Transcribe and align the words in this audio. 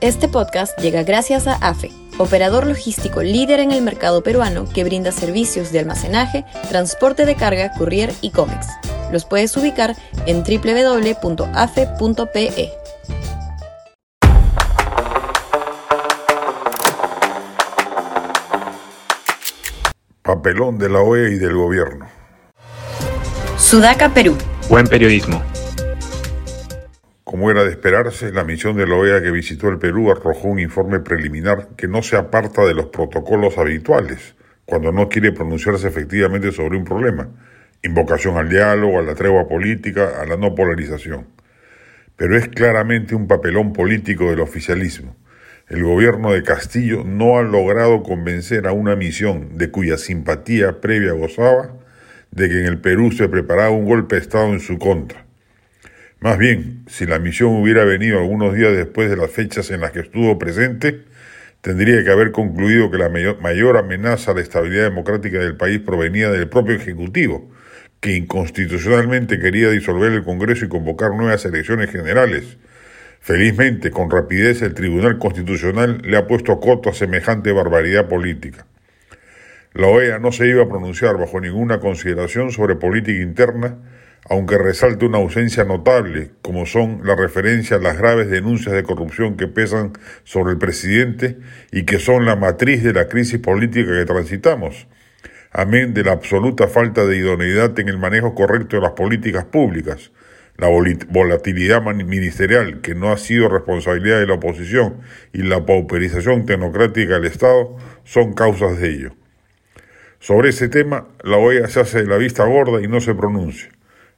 Este 0.00 0.28
podcast 0.28 0.78
llega 0.78 1.02
gracias 1.02 1.46
a 1.46 1.56
AFE, 1.56 1.90
operador 2.16 2.66
logístico 2.66 3.22
líder 3.22 3.60
en 3.60 3.70
el 3.70 3.82
mercado 3.82 4.22
peruano 4.22 4.64
que 4.64 4.82
brinda 4.82 5.12
servicios 5.12 5.72
de 5.72 5.80
almacenaje, 5.80 6.46
transporte 6.70 7.26
de 7.26 7.34
carga, 7.34 7.70
courier 7.76 8.10
y 8.22 8.30
cómics. 8.30 8.66
Los 9.12 9.26
puedes 9.26 9.54
ubicar 9.58 9.94
en 10.24 10.42
www.afe.pe. 10.42 11.20
Papelón 20.22 20.78
de 20.78 20.88
la 20.88 21.00
OEA 21.00 21.28
y 21.28 21.36
del 21.36 21.56
gobierno. 21.56 22.06
Sudaca, 23.58 24.08
Perú. 24.14 24.34
Buen 24.70 24.86
periodismo. 24.86 25.42
Como 27.30 27.48
era 27.48 27.62
de 27.62 27.70
esperarse, 27.70 28.32
la 28.32 28.42
misión 28.42 28.76
de 28.76 28.88
la 28.88 28.96
OEA 28.96 29.22
que 29.22 29.30
visitó 29.30 29.68
el 29.68 29.78
Perú 29.78 30.10
arrojó 30.10 30.48
un 30.48 30.58
informe 30.58 30.98
preliminar 30.98 31.68
que 31.76 31.86
no 31.86 32.02
se 32.02 32.16
aparta 32.16 32.64
de 32.64 32.74
los 32.74 32.86
protocolos 32.86 33.56
habituales 33.56 34.34
cuando 34.64 34.90
no 34.90 35.08
quiere 35.08 35.30
pronunciarse 35.30 35.86
efectivamente 35.86 36.50
sobre 36.50 36.76
un 36.76 36.82
problema. 36.82 37.28
Invocación 37.84 38.36
al 38.36 38.48
diálogo, 38.48 38.98
a 38.98 39.02
la 39.02 39.14
tregua 39.14 39.46
política, 39.46 40.20
a 40.20 40.26
la 40.26 40.36
no 40.36 40.56
polarización. 40.56 41.28
Pero 42.16 42.36
es 42.36 42.48
claramente 42.48 43.14
un 43.14 43.28
papelón 43.28 43.74
político 43.74 44.28
del 44.28 44.40
oficialismo. 44.40 45.14
El 45.68 45.84
gobierno 45.84 46.32
de 46.32 46.42
Castillo 46.42 47.04
no 47.04 47.38
ha 47.38 47.42
logrado 47.42 48.02
convencer 48.02 48.66
a 48.66 48.72
una 48.72 48.96
misión 48.96 49.56
de 49.56 49.70
cuya 49.70 49.98
simpatía 49.98 50.80
previa 50.80 51.12
gozaba 51.12 51.76
de 52.32 52.48
que 52.48 52.58
en 52.58 52.66
el 52.66 52.80
Perú 52.80 53.12
se 53.12 53.28
preparaba 53.28 53.70
un 53.70 53.84
golpe 53.84 54.16
de 54.16 54.22
Estado 54.22 54.48
en 54.48 54.58
su 54.58 54.80
contra. 54.80 55.29
Más 56.20 56.36
bien, 56.36 56.84
si 56.86 57.06
la 57.06 57.18
misión 57.18 57.48
hubiera 57.62 57.84
venido 57.86 58.18
algunos 58.18 58.54
días 58.54 58.76
después 58.76 59.08
de 59.08 59.16
las 59.16 59.30
fechas 59.30 59.70
en 59.70 59.80
las 59.80 59.92
que 59.92 60.00
estuvo 60.00 60.38
presente, 60.38 61.04
tendría 61.62 62.04
que 62.04 62.10
haber 62.10 62.30
concluido 62.30 62.90
que 62.90 62.98
la 62.98 63.08
mayor, 63.08 63.78
amenaza 63.78 64.32
a 64.32 64.34
la 64.34 64.42
estabilidad 64.42 64.84
democrática 64.84 65.38
del 65.38 65.56
país 65.56 65.80
provenía 65.80 66.30
del 66.30 66.46
propio 66.46 66.74
Ejecutivo, 66.74 67.50
que 68.00 68.16
inconstitucionalmente 68.16 69.38
quería 69.38 69.70
disolver 69.70 70.12
el 70.12 70.22
Congreso 70.22 70.66
y 70.66 70.68
convocar 70.68 71.12
nuevas 71.12 71.46
elecciones 71.46 71.90
generales. 71.90 72.58
Felizmente, 73.20 73.90
con 73.90 74.10
rapidez, 74.10 74.60
el 74.60 74.74
Tribunal 74.74 75.18
Constitucional 75.18 76.02
le 76.04 76.18
ha 76.18 76.26
puesto 76.26 76.60
coto 76.60 76.90
a 76.90 76.94
semejante 76.94 77.50
barbaridad 77.52 78.08
política. 78.08 78.66
La 79.72 79.86
OEA 79.86 80.18
no 80.18 80.32
se 80.32 80.48
iba 80.48 80.64
a 80.64 80.68
pronunciar 80.68 81.16
bajo 81.16 81.40
ninguna 81.40 81.80
consideración 81.80 82.50
sobre 82.50 82.76
política 82.76 83.22
interna, 83.22 83.78
aunque 84.28 84.58
resalte 84.58 85.06
una 85.06 85.18
ausencia 85.18 85.64
notable, 85.64 86.30
como 86.42 86.66
son 86.66 87.00
la 87.04 87.16
referencia 87.16 87.76
a 87.76 87.80
las 87.80 87.96
graves 87.96 88.28
denuncias 88.28 88.74
de 88.74 88.82
corrupción 88.82 89.36
que 89.36 89.46
pesan 89.46 89.92
sobre 90.24 90.52
el 90.52 90.58
presidente 90.58 91.38
y 91.72 91.84
que 91.84 91.98
son 91.98 92.26
la 92.26 92.36
matriz 92.36 92.82
de 92.82 92.92
la 92.92 93.08
crisis 93.08 93.40
política 93.40 93.92
que 93.92 94.04
transitamos, 94.04 94.86
amén 95.52 95.94
de 95.94 96.04
la 96.04 96.12
absoluta 96.12 96.68
falta 96.68 97.06
de 97.06 97.16
idoneidad 97.16 97.78
en 97.78 97.88
el 97.88 97.98
manejo 97.98 98.34
correcto 98.34 98.76
de 98.76 98.82
las 98.82 98.92
políticas 98.92 99.46
públicas, 99.46 100.12
la 100.56 100.68
volatilidad 101.08 101.82
ministerial, 101.82 102.82
que 102.82 102.94
no 102.94 103.12
ha 103.12 103.16
sido 103.16 103.48
responsabilidad 103.48 104.20
de 104.20 104.26
la 104.26 104.34
oposición, 104.34 105.00
y 105.32 105.42
la 105.42 105.64
pauperización 105.64 106.44
tecnocrática 106.44 107.14
del 107.14 107.24
Estado 107.24 107.76
son 108.04 108.34
causas 108.34 108.78
de 108.78 108.90
ello. 108.90 109.12
Sobre 110.18 110.50
ese 110.50 110.68
tema, 110.68 111.08
la 111.24 111.38
OEA 111.38 111.66
se 111.68 111.80
hace 111.80 112.02
de 112.02 112.06
la 112.06 112.18
vista 112.18 112.44
gorda 112.44 112.82
y 112.82 112.88
no 112.88 113.00
se 113.00 113.14
pronuncia. 113.14 113.70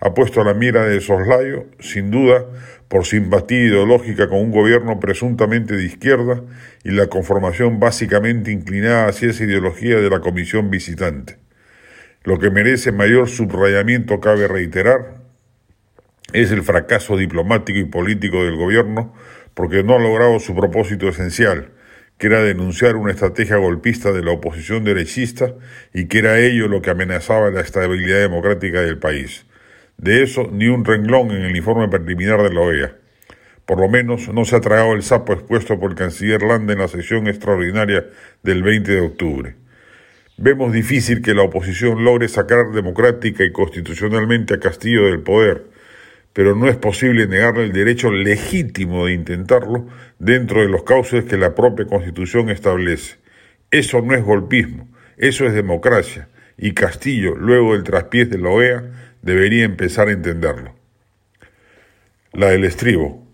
Ha 0.00 0.14
puesto 0.14 0.42
la 0.44 0.54
mira 0.54 0.86
de 0.86 1.00
soslayo, 1.00 1.66
sin 1.78 2.10
duda, 2.10 2.46
por 2.88 3.04
simpatía 3.04 3.66
ideológica 3.66 4.28
con 4.28 4.38
un 4.38 4.50
gobierno 4.50 4.98
presuntamente 4.98 5.76
de 5.76 5.84
izquierda 5.84 6.42
y 6.82 6.90
la 6.90 7.08
conformación 7.08 7.78
básicamente 7.78 8.50
inclinada 8.50 9.08
hacia 9.08 9.30
esa 9.30 9.44
ideología 9.44 10.00
de 10.00 10.08
la 10.08 10.20
comisión 10.20 10.70
visitante. 10.70 11.36
Lo 12.24 12.38
que 12.38 12.50
merece 12.50 12.92
mayor 12.92 13.28
subrayamiento, 13.28 14.20
cabe 14.20 14.48
reiterar, 14.48 15.20
es 16.32 16.50
el 16.50 16.62
fracaso 16.62 17.16
diplomático 17.16 17.78
y 17.78 17.84
político 17.84 18.44
del 18.44 18.56
gobierno 18.56 19.14
porque 19.54 19.82
no 19.82 19.96
ha 19.96 19.98
logrado 19.98 20.38
su 20.38 20.54
propósito 20.54 21.08
esencial, 21.08 21.72
que 22.18 22.28
era 22.28 22.42
denunciar 22.42 22.96
una 22.96 23.12
estrategia 23.12 23.56
golpista 23.56 24.12
de 24.12 24.22
la 24.22 24.32
oposición 24.32 24.84
derechista 24.84 25.54
y 25.92 26.06
que 26.06 26.18
era 26.18 26.38
ello 26.38 26.68
lo 26.68 26.82
que 26.82 26.90
amenazaba 26.90 27.50
la 27.50 27.60
estabilidad 27.60 28.20
democrática 28.20 28.80
del 28.80 28.98
país. 28.98 29.46
De 30.00 30.22
eso 30.22 30.48
ni 30.50 30.66
un 30.68 30.86
renglón 30.86 31.30
en 31.30 31.42
el 31.42 31.54
informe 31.54 31.86
preliminar 31.88 32.42
de 32.42 32.54
la 32.54 32.60
OEA. 32.62 32.96
Por 33.66 33.78
lo 33.78 33.90
menos 33.90 34.32
no 34.32 34.46
se 34.46 34.56
ha 34.56 34.60
tragado 34.62 34.94
el 34.94 35.02
sapo 35.02 35.34
expuesto 35.34 35.78
por 35.78 35.90
el 35.90 35.96
canciller 35.96 36.42
Landa 36.42 36.72
en 36.72 36.78
la 36.78 36.88
sesión 36.88 37.26
extraordinaria 37.26 38.06
del 38.42 38.62
20 38.62 38.92
de 38.92 39.00
octubre. 39.02 39.56
Vemos 40.38 40.72
difícil 40.72 41.20
que 41.20 41.34
la 41.34 41.42
oposición 41.42 42.02
logre 42.02 42.28
sacar 42.28 42.72
democrática 42.72 43.44
y 43.44 43.52
constitucionalmente 43.52 44.54
a 44.54 44.58
Castillo 44.58 45.04
del 45.04 45.20
poder, 45.20 45.66
pero 46.32 46.56
no 46.56 46.70
es 46.70 46.78
posible 46.78 47.26
negarle 47.26 47.64
el 47.64 47.72
derecho 47.72 48.10
legítimo 48.10 49.04
de 49.04 49.12
intentarlo 49.12 49.86
dentro 50.18 50.62
de 50.62 50.68
los 50.68 50.82
cauces 50.84 51.26
que 51.26 51.36
la 51.36 51.54
propia 51.54 51.84
Constitución 51.84 52.48
establece. 52.48 53.16
Eso 53.70 54.00
no 54.00 54.14
es 54.14 54.24
golpismo, 54.24 54.88
eso 55.18 55.44
es 55.44 55.52
democracia, 55.52 56.28
y 56.56 56.72
Castillo, 56.72 57.36
luego 57.36 57.74
del 57.74 57.84
traspiés 57.84 58.30
de 58.30 58.38
la 58.38 58.48
OEA, 58.48 59.09
debería 59.22 59.64
empezar 59.64 60.08
a 60.08 60.12
entenderlo. 60.12 60.74
La 62.32 62.48
del 62.48 62.64
estribo. 62.64 63.26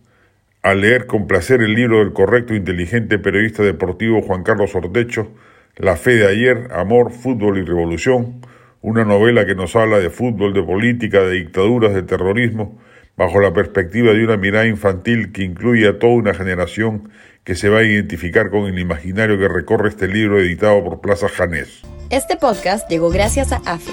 Al 0.63 0.81
leer 0.81 1.07
con 1.07 1.27
placer 1.27 1.63
el 1.63 1.75
libro 1.75 1.99
del 1.99 2.13
correcto 2.13 2.55
e 2.55 2.57
inteligente 2.57 3.19
periodista 3.19 3.63
deportivo 3.63 4.23
Juan 4.23 4.43
Carlos 4.43 4.75
Ortecho, 4.75 5.33
La 5.77 5.97
fe 5.97 6.15
de 6.15 6.27
ayer, 6.27 6.69
amor, 6.73 7.13
fútbol 7.13 7.59
y 7.59 7.63
revolución, 7.63 8.41
una 8.81 9.05
novela 9.05 9.45
que 9.45 9.55
nos 9.55 9.77
habla 9.77 9.99
de 9.99 10.11
fútbol, 10.11 10.55
de 10.55 10.63
política, 10.63 11.21
de 11.21 11.33
dictaduras, 11.33 11.93
de 11.93 12.03
terrorismo, 12.03 12.81
bajo 13.17 13.41
la 13.41 13.53
perspectiva 13.53 14.13
de 14.13 14.25
una 14.25 14.37
mirada 14.37 14.67
infantil 14.67 15.33
que 15.33 15.43
incluye 15.43 15.89
a 15.89 15.99
toda 15.99 16.13
una 16.13 16.35
generación 16.35 17.11
que 17.45 17.55
se 17.55 17.69
va 17.69 17.79
a 17.79 17.83
identificar 17.83 18.51
con 18.51 18.67
el 18.67 18.79
imaginario 18.79 19.39
que 19.39 19.49
recorre 19.49 19.89
este 19.89 20.09
libro 20.09 20.41
editado 20.41 20.83
por 20.83 21.01
Plaza 21.01 21.29
Janés. 21.29 21.83
Este 22.11 22.37
podcast 22.37 22.89
llegó 22.91 23.11
gracias 23.11 23.53
a 23.53 23.57
AFE, 23.65 23.93